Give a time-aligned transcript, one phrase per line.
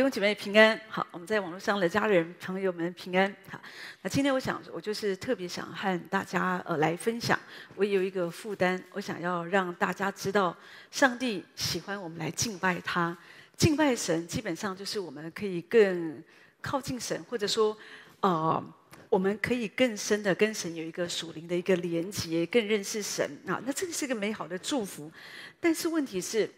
[0.00, 0.80] 弟兄姐妹平安。
[0.88, 3.30] 好，我们在网络上的家人朋友们平安。
[3.50, 3.60] 好，
[4.00, 7.38] 那今天我想，我就是特别想和大家呃来分享。
[7.76, 10.56] 我有一个负担，我想要让大家知道，
[10.90, 13.14] 上帝喜欢我们来敬拜他。
[13.58, 16.24] 敬拜神，基本上就是我们可以更
[16.62, 17.76] 靠近神，或者说，
[18.20, 18.74] 呃，
[19.10, 23.60] 我们可以更深的跟神有一个属灵的一个连接，更认识神啊。
[23.66, 25.12] 那这个是一个美好的祝福。
[25.60, 26.50] 但是问题是，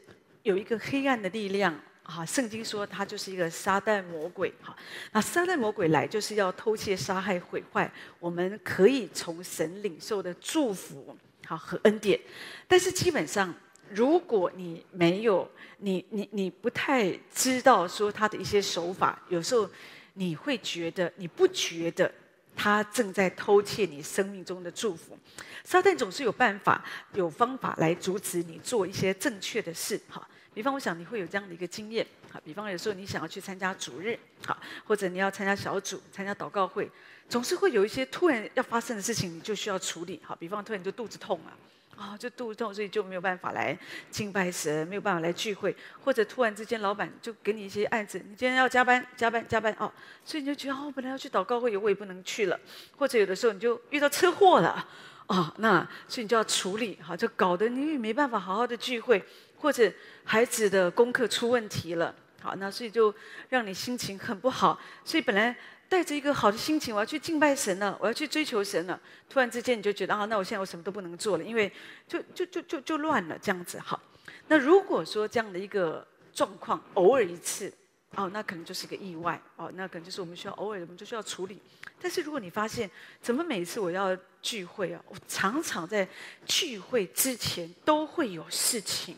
[0.44, 1.76] 有一个黑暗的力量。
[2.14, 4.52] 啊，圣经说他就是一个撒旦魔鬼。
[4.62, 4.76] 哈，
[5.12, 12.20] 那撒旦魔鬼来就是要偷窃、杀害、毁坏我们可以从神领受的祝福，好和恩典。
[12.68, 13.54] 但是基本上，
[13.88, 19.66] 如果你没有，你你你不太知道说他的一些手法，有时候
[20.12, 22.12] 你会觉得你不觉得
[22.54, 25.18] 他正在偷窃你生命中的祝福。
[25.64, 26.84] 撒旦总是有办法、
[27.14, 29.98] 有方法来阻止你做一些正确的事。
[30.10, 30.28] 哈。
[30.54, 36.90] 比方，我想你会有这样的一个经验，好，比方有时候你想要去参加主日，好，或者你要参加小组、参加祷告会，
[37.28, 41.56] 总是会有一些突然要发生的事情，你就需要处理，好，比方突然就肚子痛了，
[41.96, 43.74] 啊，就肚子痛，所以就没有办法来
[44.10, 49.90] 敬拜神，没有办法来聚会，或者突然之间老板就给你一些案子，你今天要加班，加班，加班，哦，
[50.22, 52.60] 所以你就觉得哦，本来要去祷告会，我也不能去了，
[52.98, 54.86] 或者有的时候你就遇到车祸了，
[55.28, 59.24] 哦，那所以你就要处理，好，就搞得你也没办法好好的聚会。
[59.62, 59.90] 或者
[60.24, 63.14] 孩子的功课出问题了，好，那所以就
[63.48, 64.76] 让你心情很不好。
[65.04, 65.56] 所以本来
[65.88, 69.00] 带着一个好的心情，我要去敬拜神了，我要去追求神了。
[69.30, 71.70] 突然之间你就觉得啊，那我现在我什么都不能做了，因为
[72.08, 73.78] 就就就就就乱了这样子。
[73.78, 74.02] 好，
[74.48, 77.72] 那如果说这样的一个状况偶尔一次，
[78.16, 81.62] 哦，那可能就是一个意外，哦，那可能就是我们需要偶尔我们就需要处理。
[82.00, 82.90] 但是如果你发现
[83.20, 86.08] 怎么每一次我要聚会啊，我常常在
[86.44, 89.16] 聚会之前都会有事情。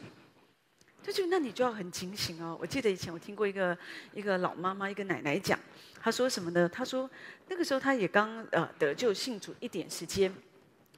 [1.05, 2.57] 这就那你就要很警醒哦。
[2.59, 3.77] 我记得以前我听过一个
[4.15, 5.59] 一个老妈妈一个奶奶讲，
[6.01, 6.67] 她说什么呢？
[6.67, 7.09] 她说
[7.47, 10.35] 那个时候她也刚呃得救信主一点时间，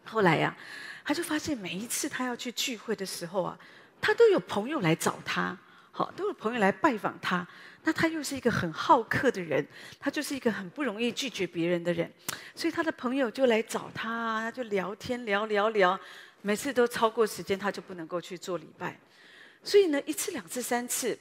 [0.05, 0.57] 后来呀、
[1.05, 3.59] 她就发现每一次她要去聚会的时候啊，
[4.01, 5.59] 她都有朋友来找她，
[5.91, 7.45] 好，都有朋友来拜访她。
[7.83, 9.67] 那她又是一个很好客的人，
[9.99, 12.09] 她就是一个很不容易拒绝别人的人，
[12.55, 15.99] 所以她的朋友就来找她，她就聊天聊聊聊，
[16.43, 18.97] 每次都超过时间，她就不能够去做礼拜。
[19.67, 21.19] 所以呢，一次、两次、三次，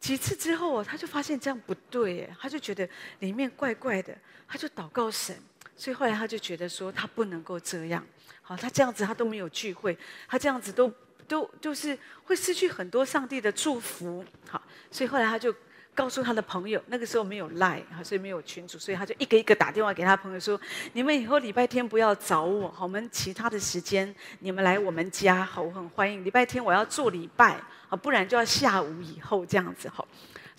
[0.00, 2.88] 几次之后，他就发现这样不对，他就觉得
[3.20, 4.12] 里面怪怪的，
[4.48, 5.34] 他就祷告神。
[5.76, 8.04] 所以后来他就觉得说，他不能够这样，
[8.42, 9.96] 好，他这样子他都没有聚会，
[10.26, 10.92] 他这样子都
[11.28, 14.60] 都就是会失去很多上帝的祝福，好，
[14.90, 15.54] 所以后来他就。
[15.98, 20.58] 告诉他的朋友，那个时候没有赖，所以没有群组，所以他就一个一个打电话给他朋友说
[20.94, 26.24] ：“你们以后礼拜天不要找我，我们其他的时间你们来我们家，好，我很欢迎。
[26.24, 30.06] 礼拜天我要做礼拜，啊，不然就要下午以后这样子，好。”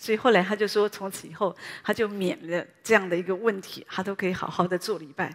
[0.00, 5.30] 所以后来他就说，从此以后他就免了这样的一个问题，他都可以好好的做礼拜。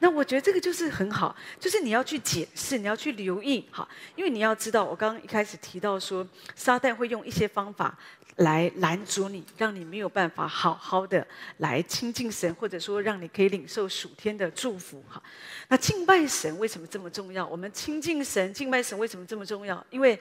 [0.00, 7.96] 那我觉得这个就是很好，就是你要去解释，你要去留意，哈，因为你要知道，我刚刚一开始提到说，撒旦会用一些方法
[8.40, 11.26] 来拦阻你，让你没有办法好好的
[11.58, 15.22] 来亲近神，或者说让你可以领受属天的祝福，哈。
[15.68, 17.46] 那敬拜神为什么这么重要？
[17.46, 19.82] 我们亲近神、敬拜神为什么这么重要？
[19.88, 20.20] 因为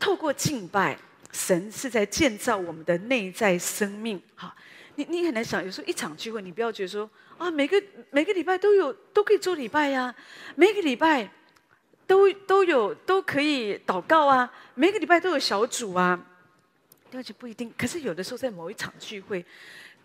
[0.00, 0.98] 透过敬拜。
[1.30, 4.56] 神是在建造我们的内在生命，哈，
[4.94, 7.80] 你你很难想，有时候一场聚会，你不要觉得说啊，每个
[8.10, 10.12] 每个礼拜都有都可以做礼拜呀、
[10.54, 11.30] 每个礼拜
[12.06, 16.18] 都都有都可以祷告啊，每个礼拜都有小组啊，
[17.12, 17.72] 而且不一定。
[17.76, 19.44] 可是有的时候在某一场聚会，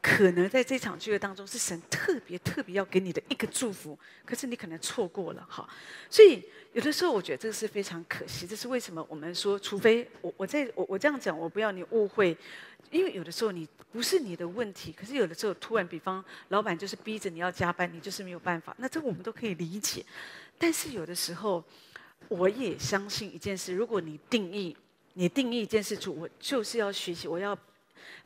[0.02, 5.68] 可能在这场聚会当中是神特别特别要给你的一个祝福，可是你可能错过了，哈，
[6.10, 6.44] 所以。
[6.74, 8.48] 有的时候，我觉得这个是非常可惜。
[8.48, 9.06] 这是为什么？
[9.08, 12.36] 我们说，除非我我在我我这样讲，我不要你误会，
[12.90, 18.76] 因为有的时候你不是你的问题，可是有的时候突然，比方老板就是逼着你要加班，你就是没有办法。
[18.80, 20.04] 那这我们都可以理解。
[20.58, 21.64] 但是有的时候，
[22.28, 24.76] 我也相信一件事：如果你定义，
[25.14, 27.58] 你定义一件事，主，我就是要学习，我要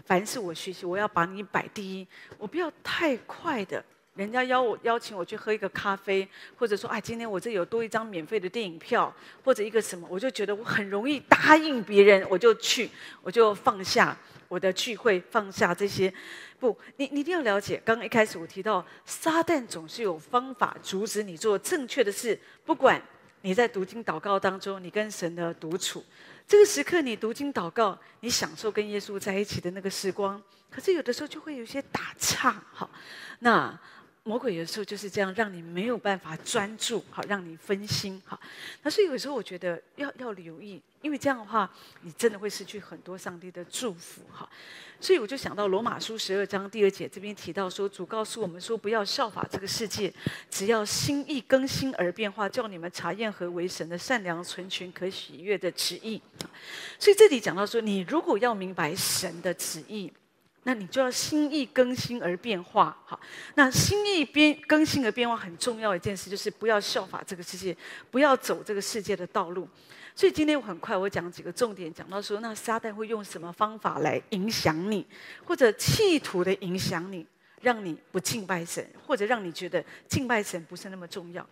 [0.06, 2.08] 凡是我学习，我要把你摆第一，
[2.38, 3.84] 我不要太快的。
[4.16, 9.14] 人家邀我邀请我去喝一个咖啡，或者说哎，今天我这有多一张免费的电影票，
[9.44, 12.90] 或者一个什么，我就觉得我很容易答应别人，我就去，
[13.22, 14.18] 我就放下
[14.48, 16.12] 我的聚会，放下这些。
[16.60, 22.40] 不，你你一定要了解，刚刚一开始我提到，撒旦总是有方法阻止你做正确的事。
[22.66, 23.00] 不管
[23.42, 26.04] 你在读经祷告当中，你跟神的独处，
[26.48, 32.90] 这个时刻你读经祷告，你享受跟耶稣在一起的那个时光，可是有的时候就会有一些打岔，好，
[33.40, 33.78] 那。
[34.28, 38.38] 魔鬼有时候就是这样，让你没有办法专注，好，让你分心，好。
[38.84, 41.72] 那所以有时候我觉得要要留意，因为这样的话，
[42.02, 44.48] 你真的会失去很多上帝的祝福，哈。
[45.00, 50.14] 所以我就想到罗马书十二章第二节这边提到说，主告诉我们说，不要效法这个世界，
[50.52, 56.22] 只要心意更新而变化，叫你们查验何为神的善良、纯全、可喜悦的旨意。
[57.00, 60.12] 所以这里讲到说，你如果要明白神的旨意。
[60.68, 63.18] 那你就要心意更新而变化，好。
[63.56, 67.74] 那心意变更新而变化很重要一件事，就是不要效法这个世界，
[68.12, 69.66] 不要走这个世界的道路。
[70.14, 75.08] 所以今天我很快我讲几个重点，讲到说，那撒旦会用什么方法来影响你，
[75.46, 77.26] 或者企图的影响你，
[77.62, 81.48] 让你不敬拜神，或者让你觉得敬拜神不是那么重要。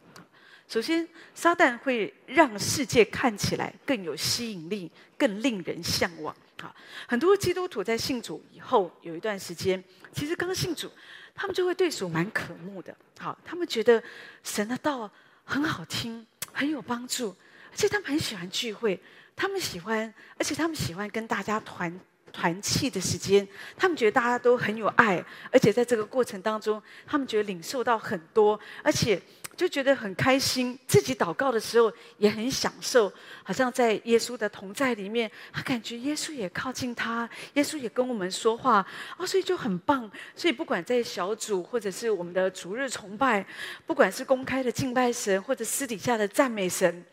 [0.67, 6.35] 首先，撒旦会让世界看起来更有吸引力，更令人向往。
[6.61, 6.73] 好，
[7.07, 10.89] 很多基督徒在信主以后有一段时间，其实刚信主，
[11.33, 12.95] 他们就会对主蛮渴慕的。
[13.19, 14.01] 好，他们觉得
[14.43, 15.11] 神的道
[15.43, 17.35] 很好听，很有帮助，
[17.71, 18.99] 而且他们很喜欢聚会，
[19.35, 21.99] 他们喜欢，而且他们喜欢跟大家团
[22.31, 23.45] 团契的时间。
[23.75, 29.21] 他们觉得大家都很有爱，而且在这个过程当中，他们觉得领受到很多，而且。
[29.55, 33.11] 就觉得很开心，自己祷告的时候也很享受，
[33.41, 38.85] 好像在耶稣的同在里面，他感觉耶稣也靠近他，耶稣也跟我们说话，
[39.17, 40.11] 哦，所以就很棒。
[40.35, 43.45] 所以不管在小组或者是我们的逐日崇拜，
[43.85, 47.05] 不管是公开的敬拜神或者私底下的赞美神，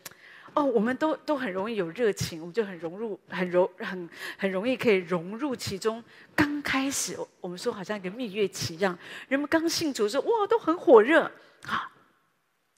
[0.53, 6.03] 哦，我们都都很容易有热情，我们就很融入，很融，很很容易可以融入其中。
[6.35, 8.97] 刚开始我们说好像一个蜜月期一样，
[9.29, 11.23] 人们刚信主的时候，哇，都很火热，
[11.65, 11.89] 啊。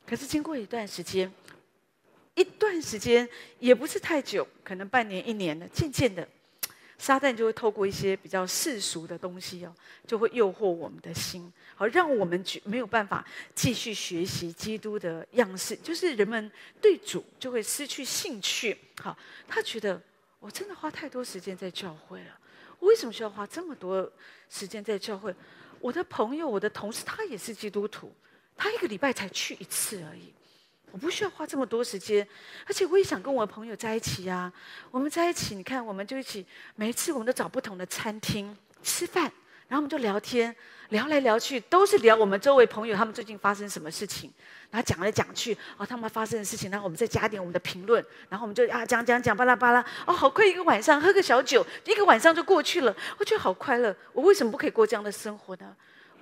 [0.06, 1.31] 可是经过一段时间，
[2.36, 3.28] 一段时间
[3.60, 5.68] 也不是太久，可能半年、一年了。
[5.69, 6.28] 渐渐的，
[6.98, 9.75] 撒旦就会透过一些比较世俗的东西哦，
[10.06, 13.25] 就会诱惑我们的心，好让我们觉没有办法
[13.56, 15.75] 继续学习基督的样式。
[15.78, 18.78] 就是人们对主就会失去兴趣。
[19.02, 19.18] 好，
[19.48, 20.00] 他觉得
[20.40, 22.38] 我真的花太多时间在教会了，
[22.80, 24.12] 我为什么需要花这么多
[24.50, 25.34] 时间在教会？
[25.80, 28.13] 我的朋友、我的同事，他也是基督徒。
[28.57, 30.34] 他一个礼拜才去一次而已，
[30.92, 32.25] 我不需要花这么多时间，
[32.66, 34.52] 而且我也想跟我的朋友在一起呀。
[34.92, 39.24] 我们在一起，你看，我们就一起，每一次我们都找不同的餐厅吃饭，
[39.68, 40.56] 然后我们就聊天，
[40.90, 44.31] 聊来聊去都是聊我们周围朋友他们最近发生什么事情，
[44.72, 53.94] 然后讲来讲去，哦，他们发生的事情，然后我们再加点我们的评论，然后我们就啊讲讲讲巴拉巴拉，哦，好快一个晚上，喝个小酒，一个晚上就过去了，我觉得好快乐。
[54.13, 55.75] 我为什么不可以过这样的生活呢？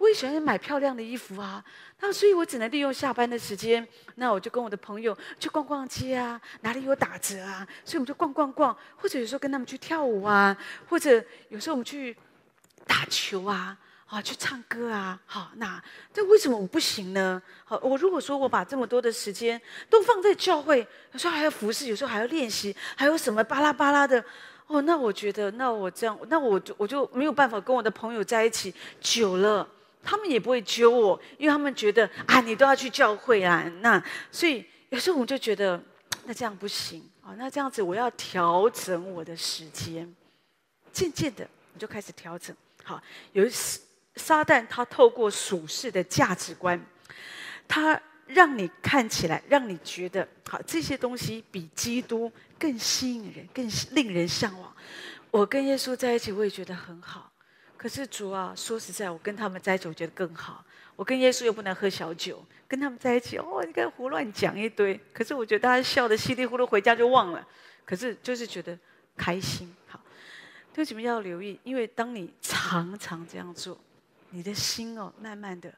[0.04, 1.64] 我也喜欢买漂亮的衣服啊，
[2.02, 10.58] 那所以我只能利用下班的时间，那我就跟我的朋友去逛逛街啊，哪里有打折啊，所以我们就逛逛逛，或者有时候跟他们去跳舞啊，
[10.90, 12.14] 或者有时候我们去
[12.86, 13.78] 打球啊，
[14.08, 17.42] 啊，去唱歌啊，好，那这为什么我不行呢？
[17.64, 24.22] 好，我如果说我把这么多的时间都放在教会，有时候还要服侍，有时候还要练习，还有什么巴拉巴拉的，
[24.68, 29.66] 哦，那我觉得，那我这样，那我就我就没有办法跟我的朋友在一起久了。
[30.04, 35.82] 他们也不会揪我，因为他们觉得啊，你都要去教会啊，那所以有时候我们就觉得，
[36.26, 40.14] 那这样不行啊，那这样子我要调整我的时间，
[40.92, 42.56] 渐渐的你就开始调整。
[42.84, 43.02] 好，
[43.32, 43.80] 有一次
[44.16, 46.80] 撒旦他透过属世的价值观，
[47.68, 54.76] 他让你看起来，让你觉得好，这些东西比基督更吸引人，更令人向往。
[55.32, 57.32] 我跟耶稣在一起，我也觉得很好。
[57.84, 60.64] 可是主啊，说实在，我跟他们在一起，我觉得更好。
[60.96, 64.98] 我跟耶稣又不能喝小酒，跟他们在一起，哦，你看胡乱讲一堆。
[65.12, 67.46] 可是我觉得大家笑得稀里糊涂，回家就忘了。
[67.84, 68.80] 可是就是觉得
[69.18, 69.70] 开心。
[69.86, 70.00] 好，
[70.78, 71.60] 为什么要留意？
[71.66, 73.78] 因为当你常常这样做，
[74.30, 75.70] 你的心哦，慢慢的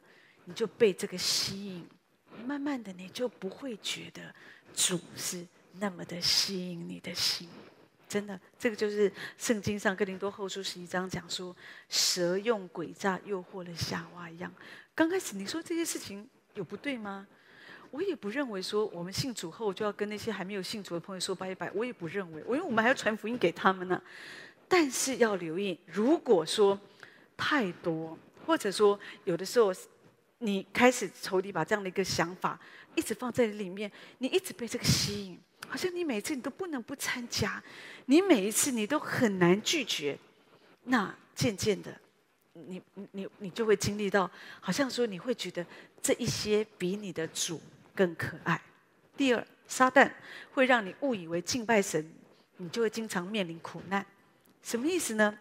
[0.43, 1.89] 你就被这个吸引，
[2.45, 4.21] 慢慢的你就不会觉得
[4.75, 5.43] 主是
[5.79, 7.49] 那么的吸引你的心。
[8.07, 11.55] 真的，这个就是圣经上哥林多后书十一章讲说，
[11.89, 14.51] 蛇用诡诈诱惑了夏娃一样。
[14.93, 17.27] 刚开始你说这些事情有不对吗？
[17.91, 24.01] 我也不认为说我们信主后就要跟那些还没有信主的朋友说拜拜，我也不认为，因为我们还要传福音给他们呢。
[24.67, 26.79] 但是要留意，如果说
[27.37, 29.73] 太多，或者说有的时候
[30.39, 32.59] 你开始仇敌把这样的一个想法
[32.95, 35.39] 一直放在里面，你一直被这个吸引。
[35.67, 37.61] 好像你每次你都不能不参加，
[38.05, 40.17] 你每一次你都很难拒绝，
[40.83, 41.99] 那渐渐的，
[42.53, 42.81] 你
[43.11, 44.29] 你你就会经历到，
[44.61, 45.65] 好像说你会觉得
[46.01, 47.61] 这一些比你的主
[47.93, 48.61] 更可爱。
[49.17, 50.11] 第二，撒旦
[50.53, 52.09] 会让你误以为敬拜神，
[52.57, 54.05] 你就会经常面临苦难。
[54.61, 55.37] 什么意思呢？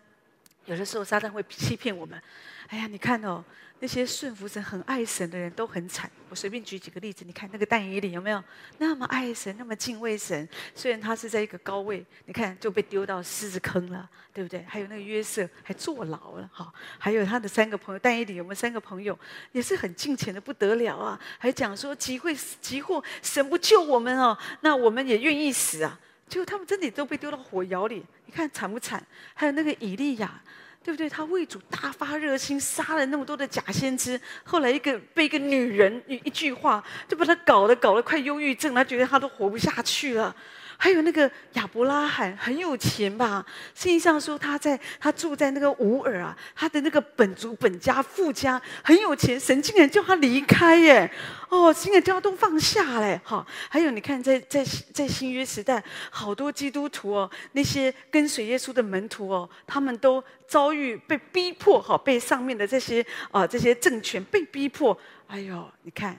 [0.66, 2.20] 有的时候撒旦会欺骗我们。
[2.68, 3.44] 哎呀，你看哦，
[3.80, 6.10] 那些顺服神、很爱神的人都很惨。
[6.30, 8.42] 我随便举几个例子，你看那个但以理有没有
[8.78, 10.48] 那么爱神、那么敬畏神？
[10.74, 14.64] 虽然他是在一个高位，你看就被丢到狮子坑了，对不对？
[14.66, 16.72] 还有那个约瑟还坐牢了，哈。
[16.98, 19.16] 还有他的三个朋友，但以理有没有三个朋友
[19.52, 21.20] 也是很敬虔的不得了啊？
[21.38, 26.00] 还讲说急会急祸，神不救我们哦，那我们也愿意死啊。
[26.28, 29.04] 结果他们真的都被丢到火窑里，你看惨不惨？
[29.34, 30.40] 还有那个以利亚。
[30.84, 31.08] 对不对？
[31.08, 34.20] 他为主大发热心，杀了那么多的假先知。
[34.44, 40.36] 后来一个被一个女人一一句话，就把他搞得搞得快忧郁症，他觉得他都活不下去了。
[40.76, 43.44] 还有那个亚伯拉罕很有钱吧？
[43.74, 51.10] 圣经上说他在他住在那个乌尔啊，他的那个本族本家富家很有钱，神竟然叫他离开耶！
[51.48, 53.20] 哦，竟然叫他都放下嘞！
[53.24, 64.98] 哈，还有你看在在在新约时代，好多基督徒哦，那些跟随耶稣的门徒哦，他们都遭遇被逼迫，哈，被上面的这些啊这些政权被逼迫。
[65.28, 66.18] 哎呦，你看。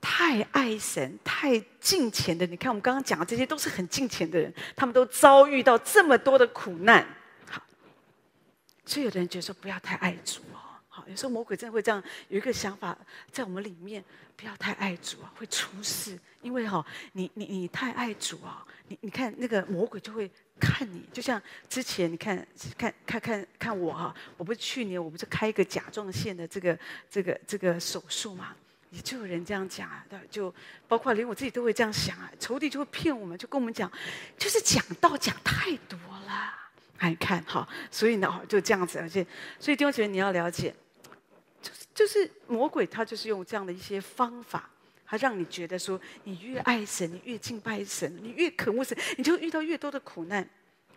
[0.00, 7.06] 太爱神、太敬虔的，你看我们刚刚讲的这些都是很敬虔的人，他们都遭遇到这么多的苦难。
[7.46, 7.62] 好，
[8.86, 10.58] 所以有的人觉得说不要太爱主哦。
[10.88, 12.96] 好，有时候魔鬼真的会这样有一个想法
[13.30, 14.02] 在我们里面，
[14.36, 16.18] 不要太爱主啊，会出事。
[16.42, 22.34] 因为哈，你你你太爱主啊，你你看那个魔鬼就会看你，就像之前你看
[22.78, 26.78] 看看看看我哈，我不是去年我不是开一个甲状腺的这个
[27.10, 28.56] 这个这个手术嘛。
[28.90, 30.52] 也就有人这样讲啊，就
[30.88, 33.90] 包括连我自己都会这样想啊，仇敌就会骗我们，就跟我们讲，
[34.36, 36.54] 就是讲道讲太多了，
[36.98, 39.24] 哎，看哈，所以呢，就这样子，而且，
[39.58, 40.74] 所以弟兄姐妹你要了解，
[41.62, 44.68] 就是就是魔鬼他就是用这样的一些方法，
[45.06, 50.48] 他让你觉得说，你越爱神，你越敬拜神，你越渴慕神，你就遇到越多的苦难。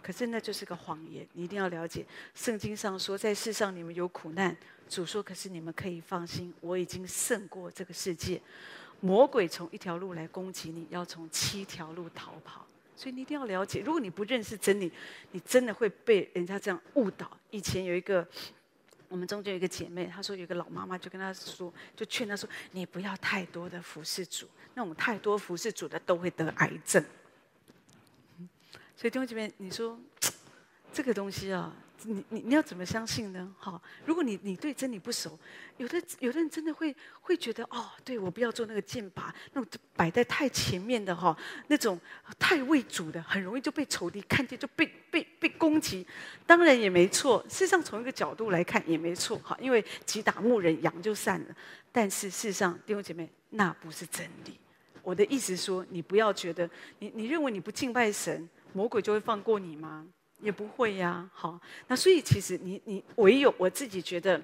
[0.01, 4.55] 可是那就是个谎言，你一定要了解，圣经上说，在世上你们有苦难。
[4.89, 8.41] 主说：“可是你们可以放心，我已经胜过这个世界。
[8.99, 12.65] 魔鬼从一条路来攻击你，要从七条路逃跑。
[12.95, 14.91] 所以你一定要了解，如果你不认识真理，
[15.31, 17.35] 你真的会被人家这样误导。
[17.49, 18.25] 以前有一个，
[19.09, 27.03] 我们中间有一个姐妹，她说有一个老妈妈就跟她说，就劝她说：你不要太多的服侍主，那种太多服侍主的都会得癌症。
[28.95, 29.99] 所以弟兄姐妹，你说
[30.93, 33.55] 这个东西啊。”你你你要怎么相信呢？
[33.57, 35.39] 哈，如果你你对真理不熟，
[35.77, 41.99] 有的有的人真的会会觉得哦，对我不要做那个箭靶，那种摆在太前面的哈，那种
[42.37, 46.05] 太为主的，很容易就被仇敌看见，就被被被攻击。
[46.45, 51.55] 当然也没错，事实上从一个角度来看也没错哈，因为击打牧人，羊就散了。
[51.91, 54.59] 但是事实上，弟兄姐妹，那不是真理。
[55.01, 56.69] 我的意思说，你不要觉得
[56.99, 60.05] 你你认为你不敬拜神，魔鬼就会放过你吗？
[60.43, 64.39] 也不会呀，好，那所以其实你你唯有我自己觉得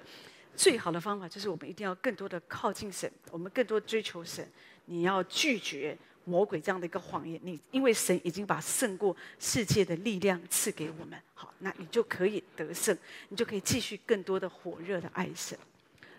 [0.56, 4.48] 最好的方法就是我们一定要更多的靠近神，我们更多追求神。
[4.86, 12.96] 你要拒绝魔鬼这样的一个谎言，你因为神已经把胜过世界的力量赐给我们，好，那你就可以得胜，
[13.28, 15.56] 你就可以继续更多的火热的爱神。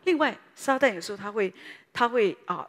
[0.05, 1.53] 另外，撒旦有时候他会
[1.91, 2.65] 他会啊，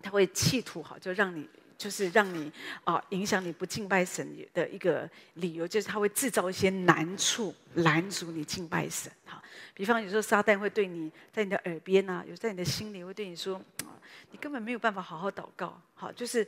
[0.00, 1.48] 他会企图好，就让你。
[1.78, 9.10] 就是让你啊影响你不敬拜神的一个理由，就是他会制造一些难处拦阻你敬拜神。
[9.24, 9.40] 哈，
[9.72, 13.54] 比方有时候撒旦会对你在你的耳边啊，有在你的心里会对你说
[13.84, 13.94] 啊，
[14.32, 15.80] 你根本没有办法好好祷告。
[15.94, 16.46] 好，就是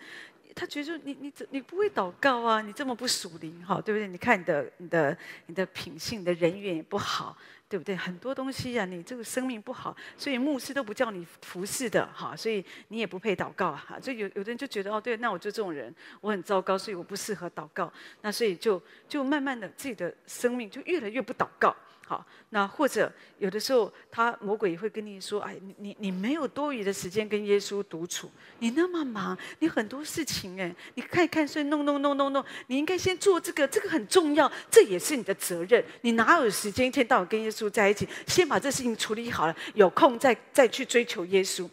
[0.52, 4.08] 他觉得说你你怎你不会祷告啊，你这么不属灵，哈，对不对？
[4.08, 7.38] 你看你的你的你的品性，你的人缘也不好。
[7.70, 7.94] 对不对？
[7.94, 13.96] 很多东西呀、你这个生命不好，所以牧师都不叫你服侍的哈，所以你也不配祷告哈。
[14.00, 17.90] 就有有的人就觉得哦，对，那我就这种人，我很糟糕，所以我不适合祷告。
[18.22, 21.74] 那所以就就慢慢的自己的生命就越来越不祷告。
[22.10, 35.84] 好，那或者有的时候，他魔鬼也会跟你说：“哎，你你你没有多余的时间跟耶稣独处，你那么忙，你很多事情哎，你看一看，所以弄弄弄弄弄，你应该先做这个，这个很重要，这也是你的责任。
[36.00, 38.08] 你哪有时间一天到晚跟耶稣在一起？
[38.26, 41.70] 先把这事情处理好了，有空再再去追求耶稣，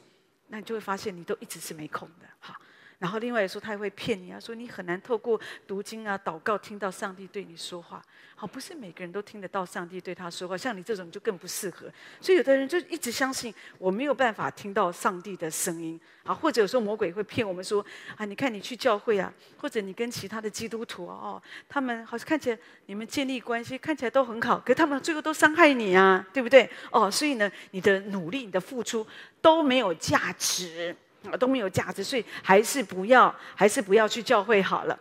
[0.50, 2.28] 那你就会发现你都一直是没空的。
[2.38, 2.54] 好。”
[3.00, 8.02] 然后另外说，他也会骗你啊，说你很难透过读经啊、祷告听到上帝对你说话。
[8.36, 11.92] 好，不是每个人都听得到上帝对他说话，像你这种就更不适合。
[12.20, 17.86] 所以有的人就一直相信我没有办法听到上帝的声音啊，或者有时候魔鬼会骗我们说
[18.16, 26.68] 啊，你看你去教会啊，或者你跟其他的基督徒哦，他们好像看起来你们建立关系看起来都很好，可他们最后都伤害你啊，对不对？
[26.92, 29.06] 哦，所以呢，你的努力、你的付出
[29.42, 30.96] 都没有价值。
[31.36, 34.98] 都没有价值，所以还是不要，还是不要去教会好了。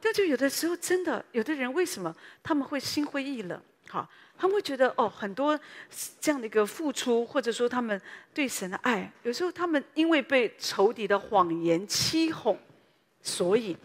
[0.00, 3.60] 这就有的时候真的，有的人为什么他们会心灰意冷？
[3.88, 5.58] 好，他们会觉得哦，很多
[6.20, 8.00] 这样的一个付出，或者说他们
[8.32, 12.58] 对神的爱，有时候他们因为被仇敌的谎言欺哄，
[13.22, 13.76] 所以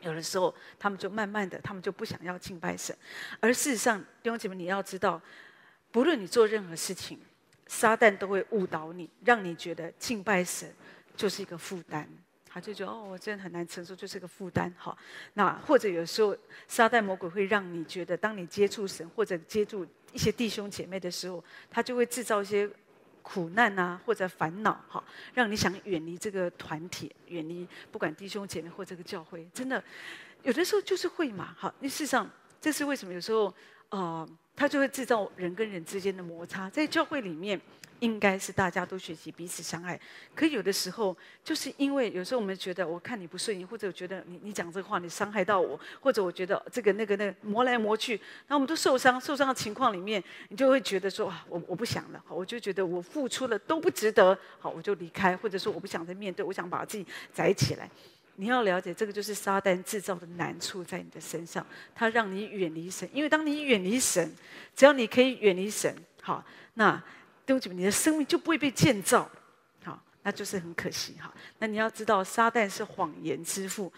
[0.00, 2.96] 有的时候他们就慢慢的，他们就不想要敬拜神。
[3.40, 5.20] 而事实上，弟兄姐妹，你要知道，
[5.90, 7.20] 不论你做任何事情，
[7.66, 10.72] 撒旦都会误导你，让你觉得敬拜神
[11.16, 12.08] 就是一个负担。
[12.54, 14.70] 他就觉得哦，我真的很难承受，就是个负担。
[14.76, 14.94] 好，
[15.32, 16.36] 那或者有时候
[16.68, 22.68] 撒旦魔鬼会让你觉得，当你接触神或者接触一些弟兄姐妹的时候，他就会制造一些
[23.22, 25.02] 苦难啊，或者烦恼，哈，
[25.32, 29.48] 让你想远离这个团体，远离不管弟兄姐妹或这个教会。
[29.54, 29.82] 真的，
[30.42, 33.14] 有的时候就是会嘛，好，那事实上这是为什么？
[33.14, 33.54] 有时候，
[33.92, 37.58] 呃，他就会制造人跟人之间的摩擦，在教会里面。
[38.02, 39.96] 应该是大家都学习彼此相爱，
[40.34, 57.88] 可有的时候就是因为有时候我们觉得我看你不顺眼，或者我觉得你你讲这话你伤害到我，或者我觉得这个那个那个磨来磨去，那我们都受伤，受伤的情况里面，你就会觉得说啊，我我不想了，我就觉得我付出了都不值得，好，我就离开，或者说我不想再面对，我想把自己宅起来。
[58.36, 64.34] 你要了解，这个就是撒旦制造的难处在你的身上，他让你远离神，因为当你远离神，
[64.74, 67.02] 只要你可以远离神，好，那。
[67.44, 69.28] 对不起，你的生命就不会被建造，
[69.84, 71.34] 好，那就是很可惜哈。
[71.58, 73.92] 那你要知道，撒旦是谎言之父，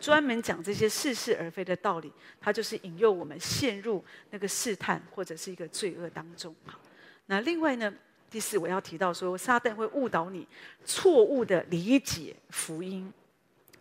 [0.00, 6.52] 专门讲这些似是而非的道理，他就是引诱我们陷入那个试探或者是一个罪恶当中。
[6.64, 6.80] 好，
[7.26, 7.94] 那另外呢，
[8.28, 10.44] 第四我要提到说，撒旦会误导你，
[10.84, 13.10] 错误的理解福音。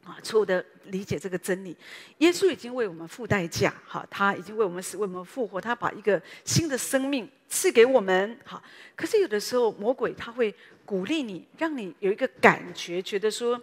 [0.04, 1.76] 啊，错误的理解这个真理。
[2.20, 8.62] 耶稣已经为我们付代价，哈，他已经为我们死，为我们复活，他把一个新的生命赐给我们，哈。
[8.96, 10.54] 可是有的时候，魔鬼他会
[10.86, 13.62] 鼓励你，让你有一个感觉，觉得说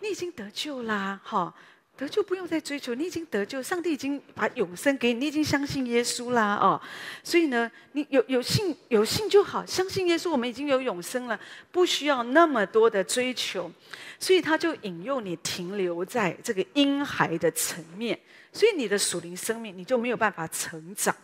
[0.00, 1.54] 你已经得救啦，哈。
[1.96, 6.78] 得救不用再追求，你已经得救，上帝已经把永生给你，你已经相信耶稣啦，哦，
[7.24, 11.40] 所以呢，你有有信有信就好，相信耶稣，我们已经有永生了，
[11.72, 13.72] 不需要那么多的追求，
[14.20, 18.18] 所以他就引诱你停留在这个婴孩的层面，
[18.52, 21.16] 所以你的属灵生命你就没有办法成长，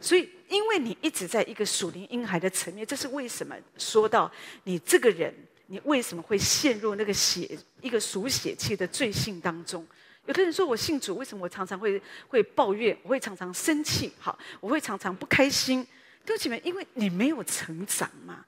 [0.00, 3.54] 所以因为你一直在一个属灵婴孩的层面，这是为什么？
[3.78, 4.28] 说到
[4.64, 5.32] 你这个人，
[5.68, 9.86] 你为什么会陷入那个血一个属血气的罪性当中？
[10.26, 12.96] 有的人说我信主，为什么我常常会会抱怨？
[13.02, 15.86] 我会常常生气，好，我会常常不开心。
[16.24, 18.44] 对不起，因为你没有成长嘛。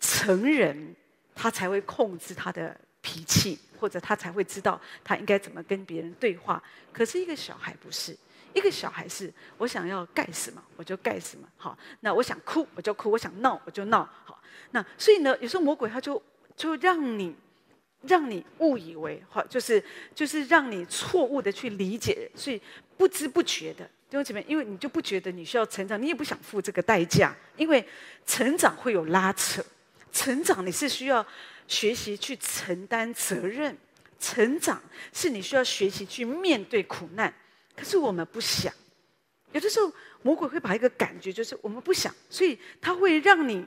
[0.00, 0.94] 成人
[1.34, 6.62] 他才会控制他的脾气，或者他才会知道他应该怎么跟别人对话。
[6.92, 8.16] 可是一个小孩不是，
[8.52, 16.20] 一个小孩是我想要干什么我就干什么，好，那我想哭我就哭，我想闹我就闹，好，那所以呢，有时候魔鬼他就
[16.56, 17.34] 就让你。
[18.06, 19.82] 让你误以为，哈，就是
[20.14, 22.60] 就是让你错误的去理解，所以
[22.96, 27.86] 不知不觉的，弟兄姐妹，因为你就不觉得你需要成长，你也不想付这个代价，因为
[28.26, 29.64] 成长会有拉扯，
[30.12, 31.26] 成长你是需要
[31.66, 33.76] 学习去承担责任，
[34.18, 37.32] 成长是你需要学习去面对苦难，
[37.74, 38.72] 可是我们不想，
[39.52, 43.66] 有的时候魔鬼会把一个感觉就是我们不想，所以他会让你。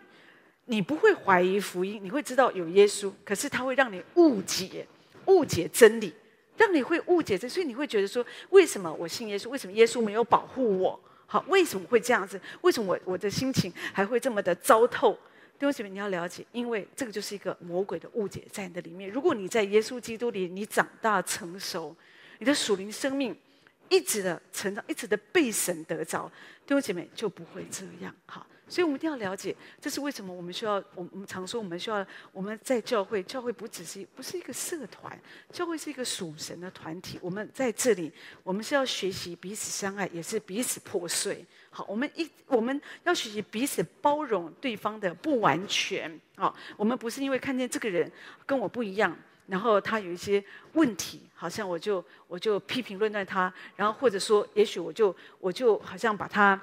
[0.68, 4.86] 你不会怀疑福音，你会知道有耶稣，可是他会让你误解，
[5.26, 6.14] 误解真理，
[6.56, 9.50] 让你会误解这，所以你会觉得说，为什么我信耶稣？
[9.50, 11.00] 为什么耶稣没有保护我？
[11.26, 12.40] 好，为什么会这样子？
[12.62, 15.18] 为什么我我的心情还会这么的糟透？
[15.60, 19.10] 弟兄姐妹，你要了解，因为这个就是一个魔鬼的误解在你的里面。
[19.10, 21.96] 如果你在耶稣基督里，你长大成熟，
[22.40, 23.36] 你的属灵生命
[23.90, 26.32] 一直的成长，一直的被神得着，
[26.66, 28.14] 弟兄姐妹就不会这样。
[28.26, 28.46] 好。
[28.70, 30.74] 所以我们一定要了解，这是为什么我们需要。
[30.94, 35.18] 我们我们常说，我们需要我们在教会，教会不只是不是一个社团，
[35.54, 37.18] 教会是一个属神的团体。
[37.22, 38.12] 我们在这里，
[38.44, 41.46] 我们是要学习彼此相爱，也是彼此破碎。
[41.70, 46.20] 好，我们一我们要学习彼此包容对方的不完全。
[46.36, 48.12] 好，我们不是因为看见这个人
[48.46, 56.60] 跟我不一样，然后他有一些问题，好像我就我就批评论断他，然后或者说，也许我就我就好像把他。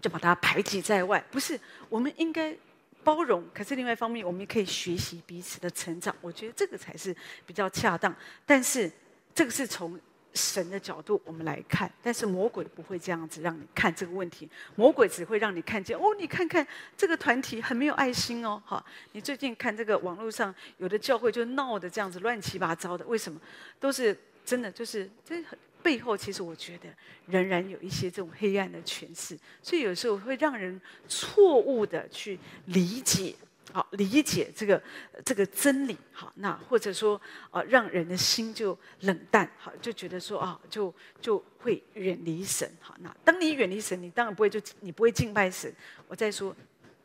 [0.00, 1.58] 就把他排挤在外，不是，
[1.88, 2.56] 我们应该
[3.02, 3.44] 包容。
[3.52, 6.14] 可是另外一方面，我们也可以学习彼此的成长。
[6.22, 8.14] 我觉得这个才是比较恰当。
[8.46, 8.90] 但是
[9.34, 9.98] 这个是从
[10.34, 14.48] 神的角度我们来看，但是魔鬼不会这样子让你看这个问题。
[14.76, 16.66] 魔鬼只会让你看见哦，你看看
[16.96, 18.62] 这个团体很没有爱心哦。
[18.64, 23.40] 好，你最近看这个网络上有的教会就闹得这样子乱七八糟的，为什么？
[23.78, 25.42] 都是真的，就是这。
[25.82, 26.90] 背后其实我觉得
[27.24, 33.34] 仍然有一些这种黑暗的诠释，所以有时候会让人错误的去理解，
[33.72, 34.82] 好理解这个
[35.24, 45.72] 这个真理，好，那或者说啊，让人的心就冷淡，好，就觉得说啊，就就会远离神，好，那当你远离神，你当然不会就你不会敬拜神。
[46.08, 46.54] 我再说，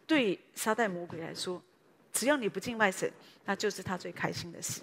[0.07, 1.61] 对撒旦魔鬼来说，
[2.11, 3.11] 只要你不敬拜神，
[3.45, 4.81] 那就是他最开心的事。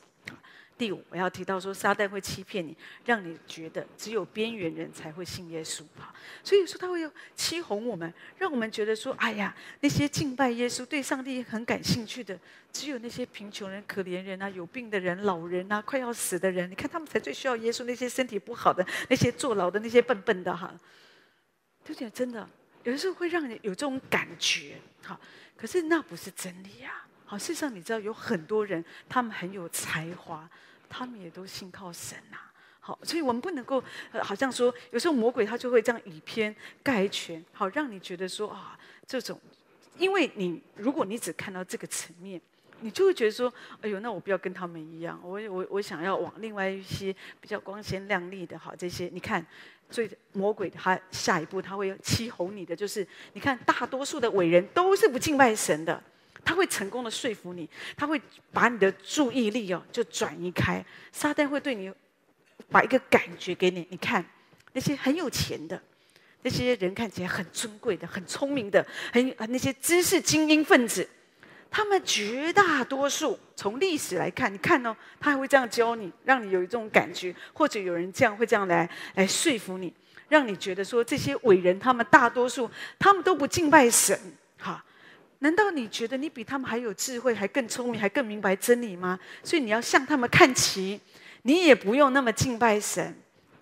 [0.76, 6.12] 第五，我要提到说，撒旦会欺骗你，让你觉得只有边缘人才会信耶稣哈。
[6.42, 12.38] 所以说他会欺哄我们，让我们觉得说，哎呀，那些敬拜耶稣、对上帝很感兴趣的，
[12.72, 17.84] 只有那些贫穷人、可怜人啊、有病的人、老人啊、快要死的人，你看他们才最需要耶稣。
[17.84, 20.72] 那些身体不好的、那些坐牢的、那些笨笨的哈，
[21.84, 22.48] 对不对真的
[22.84, 25.18] 有的时候会让你有这种感觉哈。
[25.56, 27.04] 可是那不是真理呀。
[27.32, 30.46] 好，事实上你知道有很多人，他们很有才华，
[30.86, 32.52] 他们也都信靠神呐、啊。
[32.78, 39.40] 好，所以我们不能够，呃，好像说有时候魔鬼他就会这样以偏概全，好让你觉得说啊，这种，
[39.96, 42.38] 因为你如果你只看到这个层面，
[42.80, 49.42] 你就会觉得说，哎呦，那我不要跟他们一样，我我我想要往另外一些比较光鲜亮丽的，好这些，你看，
[49.88, 56.02] 所以魔鬼他下一步他会欺哄你的，就是你看大多数的伟人都是不敬拜神的。
[56.44, 58.20] 他会成功的说服你，他会
[58.52, 60.84] 把你的注意力哦就转移开。
[61.12, 61.92] 撒旦会对你
[62.70, 64.24] 把一个感觉给你，你看
[64.72, 65.80] 那些很有钱的，
[66.42, 71.08] 那些人看起来很尊贵的、很聪明的、很那些知识精英分子，
[71.70, 79.94] 他们绝大多数从历史来看，你看哦，他还会这样教你，让你有一种感觉，或者有人这样会这样来来说服你，
[80.28, 82.68] 让你觉得说这些伟人他们大多数
[82.98, 84.18] 他们都不敬拜神，
[84.58, 84.84] 哈。
[85.42, 89.18] 难道你觉得你比他们还有智慧，还更聪明，还更明白真理吗？
[89.42, 91.00] 所以你要向他们看齐，
[91.42, 93.14] 你也不用那么敬拜神。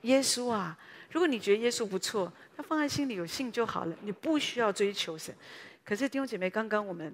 [0.03, 0.79] 耶稣啊，
[1.11, 5.35] 如果你觉得耶稣不错，他放在心里有信就好了，你不需要追求神。
[5.85, 7.13] 可是弟兄姐妹，刚刚我们。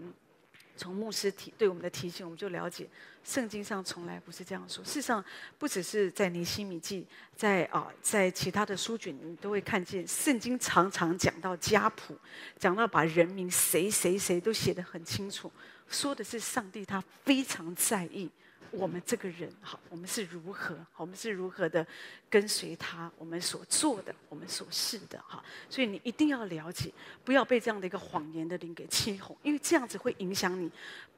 [0.76, 2.88] 从牧师提对我们的提醒，我们就了解，
[3.24, 4.84] 圣经上从来不是这样说。
[4.84, 5.24] 事实上，
[5.58, 12.16] 不只是在尼希米记，在啊，在其他的书卷，你都会看见，圣经常常讲到家谱，
[12.58, 15.50] 讲到把人名谁谁谁都写得很清楚，
[15.88, 18.30] 说的是上帝他非常在意。
[18.70, 20.76] 我们这个人好，我们是如何？
[20.96, 21.86] 我们是如何的
[22.28, 23.10] 跟随他？
[23.18, 25.42] 我们所做的，我们所是的，哈。
[25.68, 26.90] 所以你一定要了解，
[27.24, 30.70] 不要被这样的一个谎言的灵给欺哄，因为这样子会影响你，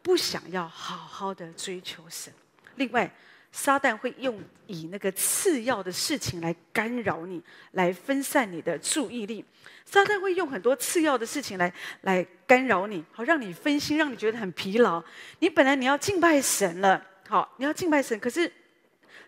[0.02, 2.32] 不想要好好的追求神。
[2.76, 3.12] 另外，
[3.50, 9.44] 撒旦会用以那个次要的事情来干扰你，来分散你的注意力。
[9.84, 15.02] 撒旦会用很多次要的事情来来干扰你，好让你分心，让你觉得很疲劳。
[15.38, 17.02] 你本来你要敬拜神了。
[17.28, 18.50] 好，你要敬拜神，可是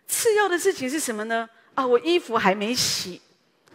[0.06, 1.46] 次要的事情是什么呢？
[1.74, 3.20] 啊，我衣服还没洗，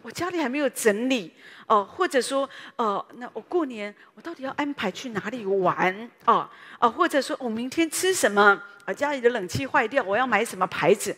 [0.01, 1.31] 我家里还没有整理
[1.67, 6.09] 哦，或者说，哦，那我过年我到底要安排去哪里玩？
[6.25, 8.59] 哦，哦，或者说我明天吃什么？
[8.85, 11.15] 啊，家里的冷气坏掉，我要买什么牌子？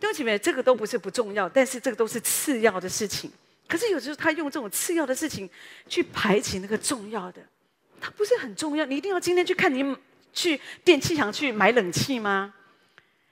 [0.00, 3.30] 弟兄姐妹，这个都不是不重要，但是这个都是次要的事情。
[3.68, 5.48] 可是有时候他用这种次要的事情
[5.86, 7.42] 去排挤那个重要的，
[8.00, 8.86] 它不是很重要。
[8.86, 9.94] 你一定要今天去看你。
[10.32, 12.54] 去电器行去买冷气吗？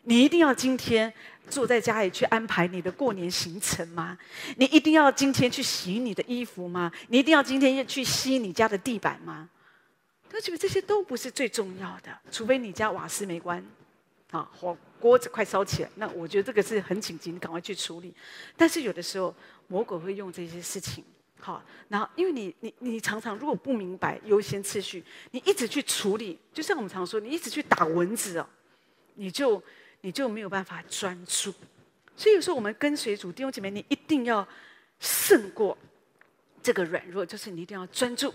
[0.02, 1.12] 你一定要今天
[1.50, 4.16] 坐在家里去安排你的过年行程吗？
[4.56, 6.92] 你一定要今天去洗你的衣服吗？
[7.08, 9.48] 你一定要今天要去吸你家的地板吗？
[10.28, 13.64] 他觉得这些都不是最重要的，除非你家瓦斯没关，
[14.30, 18.14] 啊，火锅子快烧起来，那我觉得这个是很紧急，你赶快去处理。
[18.56, 19.34] 但是有的时候
[19.68, 21.04] 魔鬼会用这些事情。
[21.46, 28.48] 好，然后因为你你你常常如果不明白优先次序，你一直去处理，就像我们常说，你一直去打蚊子哦，
[29.14, 29.62] 你就
[30.00, 31.54] 你就没有办法专注。
[32.16, 34.44] 所以有时候我们跟随主弟兄姐妹，你一定要
[34.98, 35.78] 胜过
[36.60, 38.34] 这个软弱，就是你一定要专注，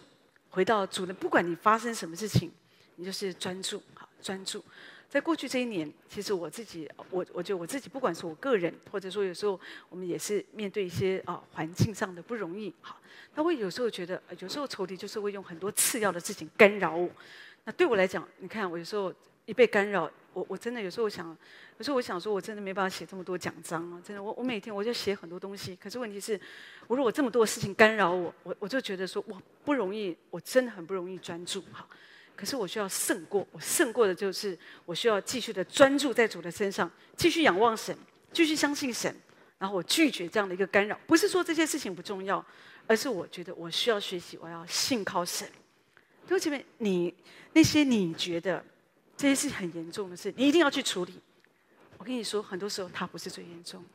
[0.49, 2.49] 回到主的，不管你发生什么事情，
[2.95, 4.63] 你就是专注，好专注。
[5.11, 12.97] 在过去这一年，其实我自己，我我觉得我自己，不管是我个人，或者说有时候我们也是面对一些啊环境上的不容易，好，
[13.35, 17.09] 那我有时候觉得，有时候仇敌就是会用很多次要的事情干扰我。
[17.65, 19.13] 那对我来讲，你看我有时候
[19.45, 21.27] 一被干扰，我我真的有时候我想，
[21.77, 26.39] 有时候我想说，我真的没办法写这么多奖章啊，真的，我我每天我就写很多东西，可是问题是，
[26.87, 31.85] 我如果这么多事情干扰我，我我就觉得说，我不容易，我真的很不容易专注，好。
[32.41, 37.95] 可是我需要胜过，我胜过的就是我需要继续的专注在主的身上，继续仰望神，
[38.33, 39.15] 继续相信神，
[39.59, 40.99] 然后我拒绝这样的一个干扰。
[41.05, 42.43] 不是说这些事情不重要，
[42.87, 45.47] 而是我觉得我需要学习，我要信靠神。
[46.23, 47.13] 弟兄姐妹，你
[47.53, 48.65] 那些你觉得
[49.15, 51.21] 这些是很严重的事，你一定要去处理。
[51.99, 53.85] 我跟你说，很多时候它不是最严重，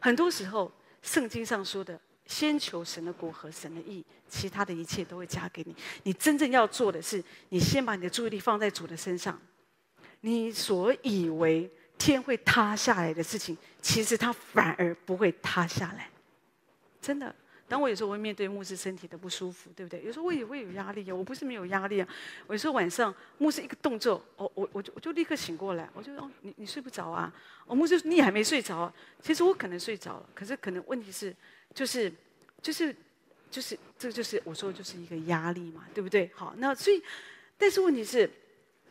[0.00, 5.76] 很多时候圣经上说的先求神的国和神的义，其他的一切都会加给你。
[6.04, 9.38] 你真正要做的是，你先把你的注意力放在主的身上。
[10.22, 16.08] 你所以为天会塌下来的事情，其实它反而不会塌下来。
[17.02, 17.34] 真的，
[17.68, 20.02] 当我有时候会面对牧师身体的不舒服，对不对？
[20.02, 22.08] 有时候我也会有压力啊，我不是没有压力啊。
[22.46, 27.30] 我有时候晚上牧师一个动作，哦，我我就我就立刻醒过来，我就哦，你你睡不着啊？
[27.66, 28.90] 哦，牧师你还没睡着？
[29.20, 31.36] 其实我可能睡着了，可是可能问题是。
[31.74, 32.12] 就是，
[32.62, 32.94] 就是，
[33.50, 36.30] 就是，这就是我说的就是一个压力嘛，对不对？
[36.34, 37.02] 好，那所以，
[37.58, 38.30] 但是问题是，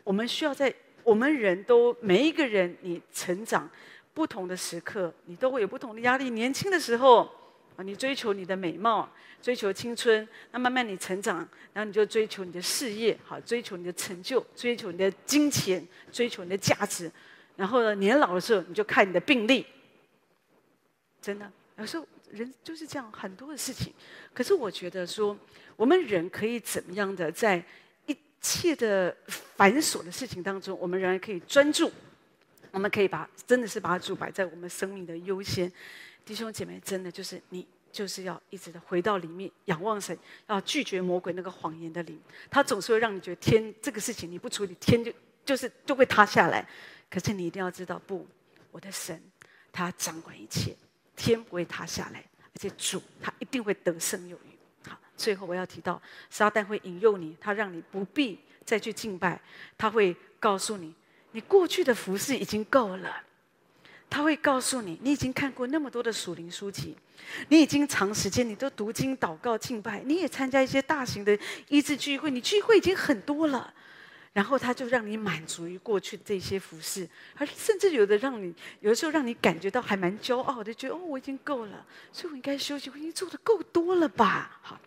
[0.03, 3.69] 我们需要在我们人都每一个人，你成长
[4.13, 6.29] 不同的时刻，你都会有不同的压力。
[6.31, 7.29] 年轻的时候
[7.77, 9.09] 啊，你追求你的美貌，
[9.41, 11.37] 追求青春，那慢慢你成长，
[11.71, 17.09] 然后你就追求你的事业，好，追求你的成就，追求你的金钱，追求你的价值。
[17.55, 19.65] 然后呢，年老的时候，你就看你的病历。
[21.21, 22.05] 真的，有时候。
[22.33, 23.93] 人就是这样，很多的事情。
[24.33, 25.37] 可是我觉得说，
[25.75, 27.63] 我们人可以怎么样的，在
[28.07, 31.91] 一切的繁琐的事情当中，我们仍然可以专注。
[32.71, 35.71] 我们可以把真的是把主摆在我们生命的优先。
[36.25, 40.17] 弟兄姐妹，真的就是你就是要一直的回到里面仰望神，
[40.47, 42.19] 要拒绝魔鬼那个谎言的灵。
[42.49, 45.13] 他总是会让你觉得天这个事情你不处理，天就
[45.45, 46.67] 就是就会塌下来。
[47.11, 48.27] 可是你一定要知道，不，
[48.71, 49.21] 我的神
[49.71, 50.75] 他掌管一切。
[51.15, 54.89] 天不会塌下来，而且主他一定会得胜有余。
[54.89, 59.39] 好，最后我要提到，撒旦会引诱你，他让你不必再去敬拜，
[59.77, 60.93] 他会告诉你，
[61.31, 63.23] 你过去的服事已经够了。
[64.09, 66.95] 他会告诉你，你已经看过那么多的属灵书籍，
[67.49, 71.35] 你已经长时间你都读经、祷告、敬拜，你也参加一些大型的
[71.67, 73.73] 医治聚会，你聚会已经很多了。
[74.33, 84.59] 然后他就让你满足于过去的这些服事，而甚至有的让你有的时候让你感觉到还蛮骄傲的，觉得哦，我已经够了，所以我应该休息，我已经做的够多了吧？
[84.63, 84.79] 好，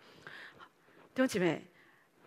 [1.15, 1.65] 弟兄姐妹，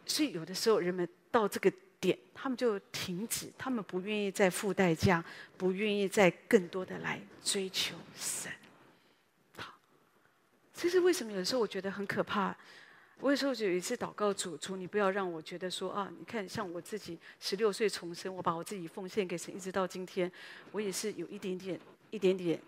[0.06, 5.22] 所以有的时候人们到这个点，他们就停止，他们不愿意再付代价，
[5.58, 8.50] 不愿意再更多的来追求神。
[9.58, 9.74] 好，
[10.72, 11.30] 这是为什么？
[11.32, 12.56] 有的时候我觉得很可怕。
[13.20, 20.30] 我有时候就有一次祷告主，主你不要让我觉得说啊，你看像我自己十六岁重生，我把我自己奉献给神，一直到今天，
[20.72, 21.78] 我也是有一点点、
[22.10, 22.58] 一点点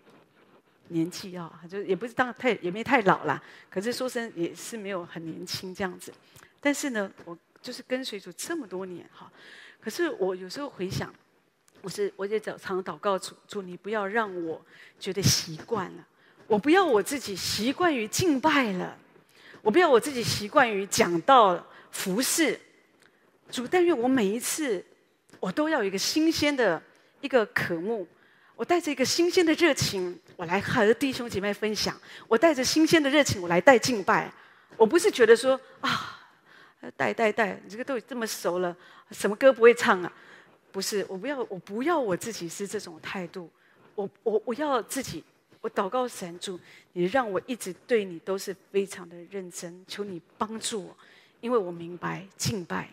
[0.89, 6.13] 年纪啊，就也不是当太也没太老啦，可是说真也是没有很年轻这样子。
[6.61, 9.31] 但是呢，我就是跟随主这么多年哈，
[9.81, 11.11] 可是我有时候回想，
[11.81, 14.63] 我是我也常常祷告主，主你不要让我
[14.99, 16.07] 觉得习惯了，
[16.45, 18.99] 我不要我自己习惯于敬拜了。
[19.63, 22.59] 我不要我自己习惯于讲到服饰
[23.49, 24.85] 主，但愿我每一次
[25.39, 26.81] 我都要有一个新鲜的
[27.21, 28.05] 一个渴慕，
[28.57, 31.97] 我带着一个新鲜的热情，我来和弟兄姐妹分享。
[32.27, 34.29] 我带着新鲜的热情，我来带敬拜。
[34.75, 36.19] 我不是觉得说啊，
[36.97, 38.75] 带带带，你这个都这么熟了，
[39.11, 40.11] 什么歌不会唱啊？
[40.73, 43.49] 不是，我不要，我不要我自己是这种态度。
[43.95, 45.23] 我我我要自己。
[45.63, 46.59] 我祷告神主，
[46.91, 50.97] 你让我一直对你都是非常的认真，求你帮助我，
[51.39, 52.89] 因为我明白敬拜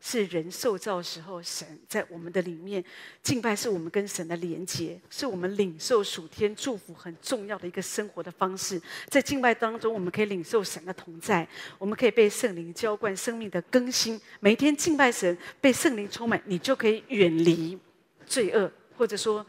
[0.00, 2.84] 是人受造时候神在我们的里面，
[3.24, 8.80] 敬拜是我们跟神的连接，是我们领受属天祝福很重要的一个生活的方式。
[9.08, 11.44] 在敬拜当中，我们可以领受神的同在，
[11.76, 14.20] 我们可以被圣灵浇灌生命的更新。
[14.38, 17.76] 每天敬拜神，被圣灵充满，你就可以远离
[18.24, 19.44] 罪恶，或者说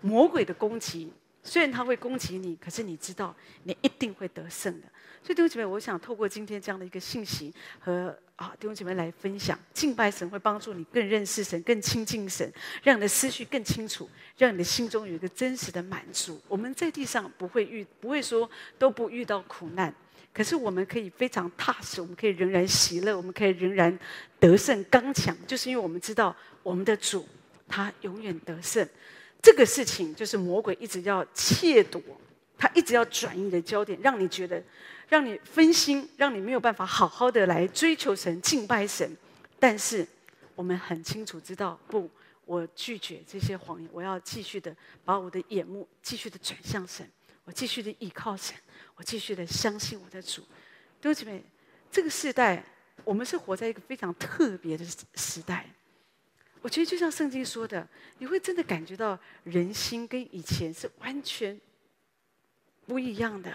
[0.00, 1.12] 魔鬼的攻击。
[1.42, 4.86] 虽然他会攻击你，可是你知道，你一定会得胜的。
[5.22, 12.50] 所以弟兄姐妹，我想透过今天这样的一个信息和啊弟兄姐妹来分享，敬拜神会帮助你更认识神、更亲近神，
[12.82, 16.40] 让你的思绪更清楚，让你的心中有一个真实的满足。
[16.48, 18.48] 我们在地上不会遇，不会说
[18.78, 19.94] 都不遇到苦难，
[20.32, 23.98] 可是我们可以非常踏实，我们可以仍然喜乐，我们可以仍然
[24.38, 27.28] 得胜刚强，就是因为我们知道我们的主
[27.68, 28.88] 他永远得胜。
[29.42, 32.00] 这个事情就是魔鬼一直要窃夺，
[32.58, 34.62] 他一直要转移你的焦点，让你觉得，
[35.08, 39.10] 让你分心，让你没有办法好好的来追求神、敬拜神。
[39.58, 40.06] 但是
[40.54, 42.10] 我们很清楚知道，不，
[42.44, 47.08] 我拒绝这些谎言，我要继续的把我的眼目继续的转向神，
[47.44, 48.54] 我继续的依靠神，
[48.94, 50.42] 我继续的相信我的主。
[51.00, 51.42] 弟兄姐妹，
[51.90, 52.62] 这个时代，
[53.04, 55.66] 我们是活在一个非常特别的时代。
[56.62, 57.86] 我觉得就像圣经说的，
[58.18, 61.58] 你会真的感觉到人心跟以前是完全
[62.86, 63.50] 不一样的。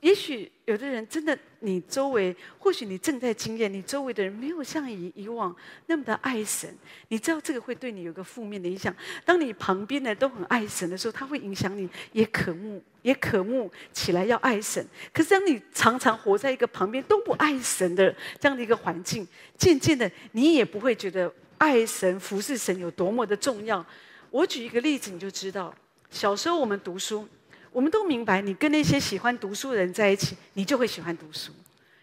[0.00, 5.54] 也许有的人真的，你周围或许你正在经验，你周围的人没有像以以往
[5.88, 6.74] 那么的爱神。
[7.08, 8.96] 你知道这个会对你有个负面的影响。
[9.26, 14.82] 当你旁边的都很爱神的时候，他会影响你，也渴慕，也渴慕起来要爱神。
[15.12, 19.28] 可是当你常常活在一个旁边都不爱神的这样的一个环境，
[19.58, 21.30] 渐渐的你也不会觉得
[21.60, 23.84] 爱神、服侍神有多么的重要。
[24.30, 25.74] 我举一个例子，你就知道，
[26.10, 27.28] 小时候我们读书。
[27.70, 31.52] 我们都明白，你跟那些喜欢读书的人在一起，你就会喜欢读书。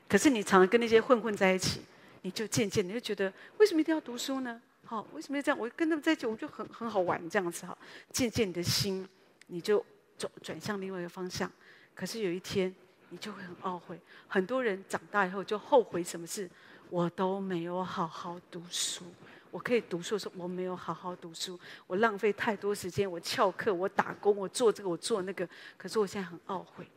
[0.08, 1.82] 可是你常常跟那些混混在一起，
[2.22, 4.62] 你就渐渐你就觉得，为什么一定要读书呢？
[4.86, 5.58] 好，为什么要这样？
[5.58, 7.76] 我跟他们在一起，我就很很好玩这样子哈。
[8.12, 9.06] 渐渐你的心，
[9.48, 9.84] 你就
[10.20, 11.52] 转转向另外一个方向。
[11.96, 12.74] 可是有一天，
[13.10, 14.00] 你就会很懊悔。
[14.28, 16.48] 很多人长大以后就后悔什么事？
[16.90, 19.04] 我都没有好好读书。
[19.52, 25.48] 我可以读书的时候，我没有好好读书，我浪费太多时间，我翘课，我打工，我做这个，我做那个。
[25.78, 26.88] 可是我现在很懊悔。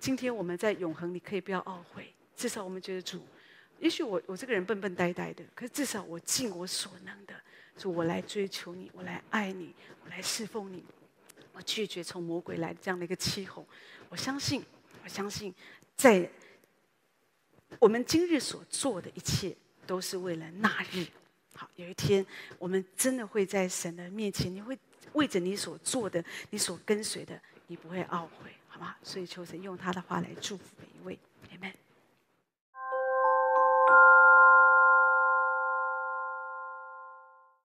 [0.00, 2.12] 今天我们在永恒，你可以不要懊悔。
[2.36, 3.20] 至少我们觉得主，
[3.78, 7.34] 也许我我这个人笨笨呆呆的，可是至少我尽我所能的，
[7.76, 10.84] 主，我来追求你，我来爱你，我来侍奉你。
[11.52, 13.66] 我拒绝从魔鬼来这样的一个欺哄。
[14.08, 14.64] 我相信，
[15.02, 15.52] 我相信，
[15.96, 16.30] 在
[17.80, 21.04] 我们今日所做的一切，都是为了那日。
[21.58, 22.24] 好，有一天
[22.56, 24.78] 我们真的会在神的面前，你会
[25.14, 28.94] 为着你所做的、你所跟随的，你不会懊悔，好吗？
[29.02, 31.18] 所以求神用他的话来祝福每一位。